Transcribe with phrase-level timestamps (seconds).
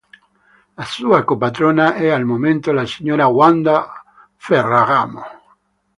[0.77, 4.01] La sua co-patrona è al momento la signora Wanda
[4.35, 5.21] Ferragamo.